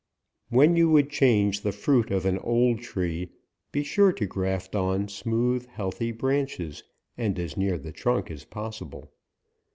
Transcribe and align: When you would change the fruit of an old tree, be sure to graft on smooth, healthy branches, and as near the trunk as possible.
When 0.49 0.75
you 0.75 0.89
would 0.89 1.11
change 1.11 1.61
the 1.61 1.71
fruit 1.71 2.09
of 2.09 2.25
an 2.25 2.39
old 2.39 2.79
tree, 2.79 3.29
be 3.71 3.83
sure 3.83 4.11
to 4.13 4.25
graft 4.25 4.75
on 4.75 5.07
smooth, 5.09 5.67
healthy 5.67 6.11
branches, 6.11 6.83
and 7.19 7.37
as 7.37 7.55
near 7.55 7.77
the 7.77 7.91
trunk 7.91 8.31
as 8.31 8.43
possible. 8.43 9.13